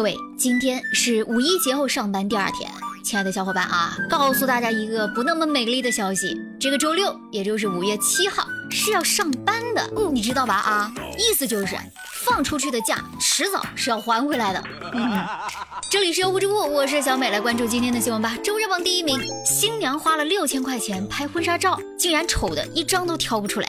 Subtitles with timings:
[0.00, 2.70] 各位，今天是五一节后上班第二天，
[3.04, 10.54] 亲爱的小伙伴啊，告诉大家一个不那么美丽的消息，这个周六，也就是五月七号是要上班的，嗯你知道吧？
[10.54, 11.76] 啊，意思就是
[12.24, 14.64] 放出去的假迟早是要还回来的。
[14.94, 15.22] 嗯，
[15.90, 18.34] 这里是优酷知乎，我是小美，来关注今天的新闻吧。
[18.42, 23.68] 周日榜第一名，新娘花了六千块钱拍婚纱照，竟然丑的一张都挑不出来，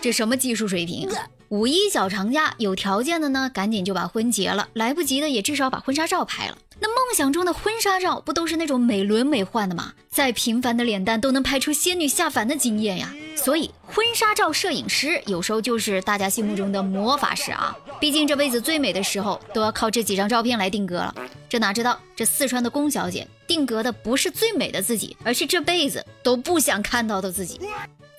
[0.00, 1.10] 这什么技术水平？
[1.50, 6.58] 五一小长假，有条件的呢，赶紧就把婚结了；来不及的，也至少把婚纱照拍了。
[6.78, 9.94] 那梦想中的婚纱照，不都是那种美轮美奂的吗？
[10.10, 13.10] 再平凡的脸蛋，都能拍出仙女下凡的惊艳呀！
[13.34, 17.74] 所以，婚纱照摄影师有时候就是大家心目中的魔法师啊！
[17.98, 21.14] 毕竟这辈子最美的时候，都要靠这几张照片来定格了。
[21.48, 27.60] 这哪知道，这四川的龚小姐定格的不是最美的自己，而是这辈子都不想看到的自己。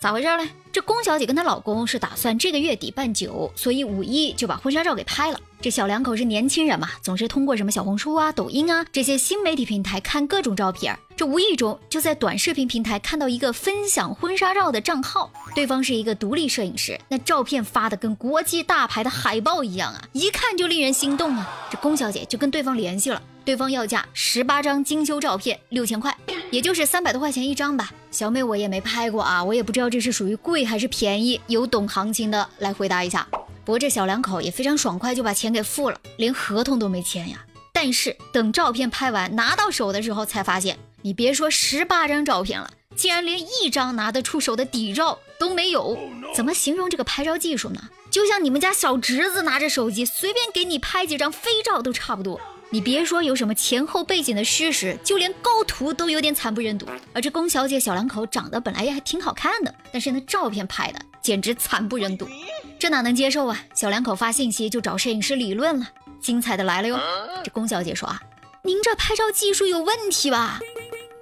[0.02, 0.49] 咋回事嘞？
[0.71, 5.39] 这龚小姐跟她老公是打算这个月底办酒，所以五一就把婚纱照给拍了。
[5.61, 10.97] 这小两口是年轻人嘛，总是通过什么小红书啊、抖音啊这些新媒体平台看各种照片。
[11.17, 21.49] 这无意中就在短视频平台看到一个分享婚纱照的账号，对方是一个独立摄影师，那照片发的跟国际大牌的海报一样啊，一看就令人心动啊。
[21.69, 23.21] 这龚小姐就跟对方联系了。
[23.44, 26.16] 对方要价十八张精修照片，六千块，
[26.51, 27.91] 也就是三百多块钱一张吧。
[28.11, 33.27] 小美我也没拍过啊，我也不知道这是属于贵还是便宜，有懂行情的来回答一下。
[33.70, 37.45] 不过这小两口也非常爽快就把钱给付了，连合同都没签呀。
[37.72, 45.95] 但是等照片拍完拿到手的时候，才发现你别说十八张照片了，竟然连一张拿得出手的底照都没有。
[46.34, 47.80] 怎么形容这个拍照技术呢？
[48.09, 52.42] 就像你们家小侄子拿着手机随便给你拍几张飞照都差不多。
[52.72, 56.86] 你别说有什么前后背景的虚实，就连构图都有点惨不忍睹。
[57.14, 62.30] 而这龚小姐小两口长得本来也还挺好看的，但是那照片拍的简直惨不忍睹，
[62.78, 63.59] 这哪能接受啊？
[63.73, 65.88] 小两口发信息就找摄影师理论了，
[66.22, 67.00] 精彩的来了哟！
[67.44, 68.22] 这龚小姐说啊，
[68.62, 70.59] 您这拍照技术有问题吧？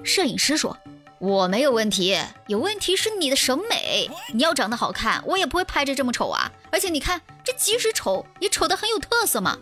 [0.04, 0.78] 摄影师说，
[1.18, 4.10] 我没有问题，有问题是你的审美。
[4.34, 6.52] 你要长得好看，我也不会拍着这么丑啊。
[6.72, 7.22] 而且你看。
[7.58, 9.58] 即使丑，也丑得很有特色嘛！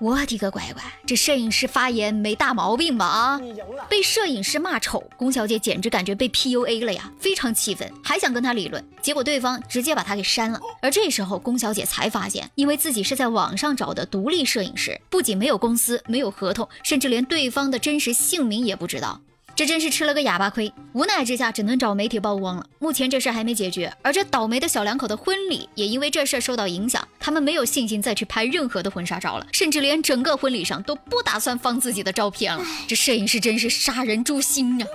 [0.00, 3.06] 我的个乖乖，这摄影师发言没大毛病吧？
[3.06, 3.40] 啊，
[3.88, 10.60] 被摄影师骂丑，龚小姐简直感觉被 PUA 了呀，非常气愤，还想跟他理论，结果对方直接把他给删了。
[10.82, 19.20] 而这时候，龚小姐才发现，因为自己是在网上找的独立摄影师，不仅没有公司，没有合同，甚至连对方的真实姓名也不知道。
[19.56, 22.66] 这真是吃了个哑巴亏，无奈之下只能找媒体曝光了。
[22.78, 32.62] 目前这事还没解决，而这倒霉的小两口的婚礼也因为这事受到影响，他们没有信心再去拍任何的婚纱照了，甚至连整个婚礼上都不打算放自己的照片了。
[32.86, 34.86] 这摄影师真是杀人诛心呀！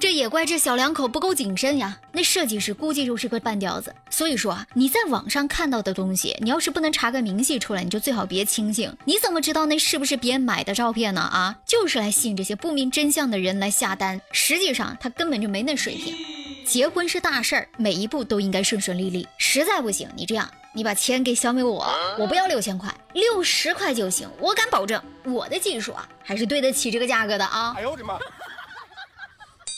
[0.00, 1.98] 这也怪这小两口不够谨慎呀！
[2.10, 3.94] 那设计师估计就是个半吊子。
[4.08, 8.90] 所以说啊，你在网上看到的东西，你要是不能查个明细出来，你就最好别轻信。
[9.04, 11.20] 你怎么知道那是不是别人买的照片呢？
[11.20, 14.18] 啊，就是来吸引这些不明真相的人来下单。
[14.32, 16.16] 实际上他根本就没那水平。
[16.64, 19.28] 结婚是大事儿，每一步都应该顺顺利利。
[19.36, 21.86] 实在不行，你这样，你把钱给小美我，
[22.18, 24.26] 我不要六千块，六十块就行。
[24.38, 27.74] 我敢保证，我的技术啊，还是对得起这个价格的啊！
[27.76, 28.18] 哎呦我的妈！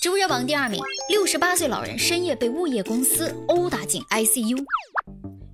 [0.02, 4.58] 植物热榜第二名，六十八岁老人深夜被物业公司殴打进 ICU，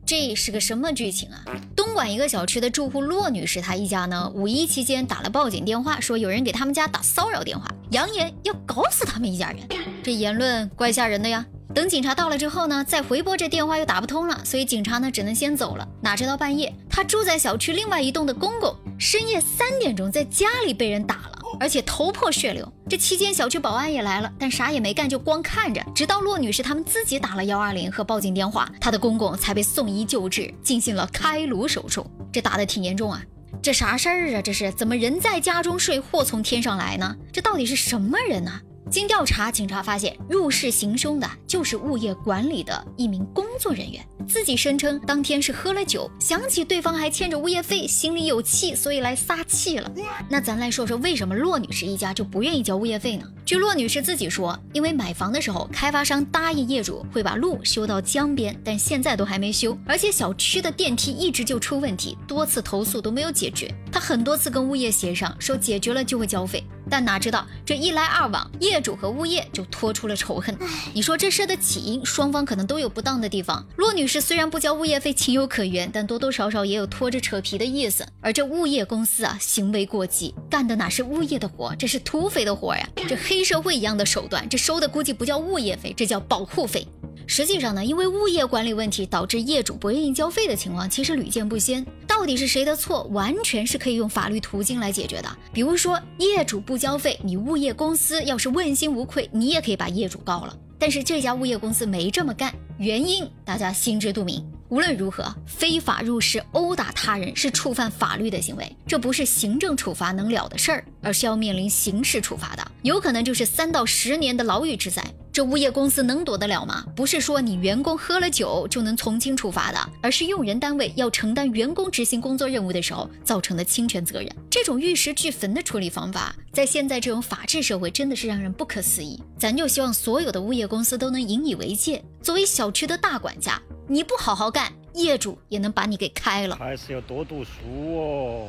[0.07, 1.45] 这是个什么剧情啊？
[1.77, 9.59] 东莞一个小区的住户骆女士，她一家呢，五一期间打了报警电话，说有人给他们家打骚扰电话，扬言要搞死他们一家人。
[10.03, 11.45] 这言论怪吓人的呀。
[11.75, 15.87] 等警察到了之后呢，再回拨这电话又打不通了，所以警察呢只能先走了。
[16.01, 21.28] 哪知道半夜，他住在小区另外一栋的公公，深夜三点钟在家里被人打。
[21.61, 25.85] 而且头破血流，这期间小区保安也来了，但啥也没干，就光看着。
[25.95, 32.07] 直到骆女士他们自己打了幺二零和报警电话，她的公公才被送医救治，进行了开颅手术。
[32.33, 33.23] 这打的挺严重啊！
[33.61, 34.43] 这啥事儿啊？
[34.43, 37.17] 这是怎么人在家中睡，祸从天上来呢？
[37.33, 38.61] 这到底是什么人呢？
[38.91, 49.91] 经调查，警察发现入室行凶的就是物业管理的一名工作人员，自己声称当天是喝了酒，想起对方还欠着物业费，心里有气，所以来撒气了。
[50.29, 53.27] 那咱来说说，为什么骆女士一家就不愿意交物业费呢？
[53.45, 63.73] 据骆女士自己说，因为买房的时候，开发商答应业主会把路修到江边，但现在都还没修，而且小区的电梯一直就出问题，多次投诉都没有解决。
[63.93, 66.65] 她很多次跟物业协商，说解决了就会交费。
[66.91, 70.57] 但哪知道这一来二往，业主和物业就拖出了仇恨。
[70.95, 73.67] 你说这事的起因，双方可能都有不当的地方。
[73.77, 78.07] 骆女士虽然不交物业费情有可原，但多多少少也有拖着扯皮的意思。
[78.21, 82.89] 而这物业公司啊，行为过激，干的哪是物业的活，这是土匪的活呀！
[83.09, 86.87] 这黑社会一样的手段，这收的估计不叫物业费，这叫保护费。
[87.27, 91.85] 实际上呢，因为物业管理问题导致业主不愿意交费的情况，其实屡见不鲜。
[92.19, 95.39] 到底是谁的错，完全是可以用法律途径来解决的。
[95.53, 100.59] 比如说，业主不交费，你物业公司要是问心无愧，你也可以把业主告了。
[100.81, 104.45] 但是这家物业公司没这么干，原因大家心知肚明。
[104.69, 115.05] 无论如何，非法入室殴打他人是触犯法律的行为，这不是行政处罚能了的事儿，而是要面临刑事处罚的，有可能就是三到十年的牢狱之灾。
[115.39, 116.85] 这物业公司能躲得了吗？
[116.97, 124.29] 不是说你员工喝了酒就能从轻处罚的，而是用人单位要承担员工执行工作任务的时候造成的侵权责任。
[124.51, 129.23] 这种玉石俱焚的处理方法，在现在这种法治社会真的是让人不可思议。
[129.39, 132.03] 咱就希望所有的物业公司都能引以为戒。
[132.21, 133.63] 作为小区的大管家。
[133.87, 136.57] 你不好好干，业主也能把你给开了。
[136.57, 138.49] 还是要多读书哦。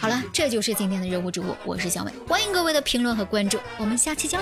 [0.00, 4.38] 好了，这就是今天的人物植物，我是小美，欢迎各位的评论和关注，我们下期见。